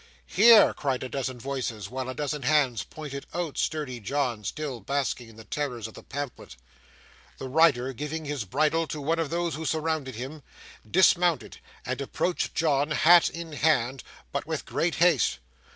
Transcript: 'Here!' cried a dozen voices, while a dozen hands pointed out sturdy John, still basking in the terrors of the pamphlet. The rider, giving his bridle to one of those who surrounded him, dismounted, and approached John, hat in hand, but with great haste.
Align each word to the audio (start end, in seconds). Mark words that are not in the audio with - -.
'Here!' 0.25 0.73
cried 0.73 1.03
a 1.03 1.09
dozen 1.09 1.39
voices, 1.39 1.87
while 1.87 2.09
a 2.09 2.15
dozen 2.15 2.41
hands 2.41 2.81
pointed 2.83 3.27
out 3.35 3.59
sturdy 3.59 3.99
John, 3.99 4.43
still 4.43 4.79
basking 4.79 5.29
in 5.29 5.35
the 5.35 5.43
terrors 5.43 5.87
of 5.87 5.93
the 5.93 6.01
pamphlet. 6.01 6.55
The 7.37 7.47
rider, 7.47 7.93
giving 7.93 8.25
his 8.25 8.43
bridle 8.43 8.87
to 8.87 8.99
one 8.99 9.19
of 9.19 9.29
those 9.29 9.53
who 9.53 9.63
surrounded 9.63 10.15
him, 10.15 10.41
dismounted, 10.89 11.59
and 11.85 12.01
approached 12.01 12.55
John, 12.55 12.89
hat 12.89 13.29
in 13.29 13.51
hand, 13.53 14.03
but 14.31 14.47
with 14.47 14.65
great 14.65 14.95
haste. 14.95 15.37